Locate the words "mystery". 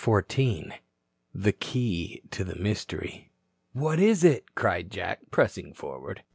2.55-3.29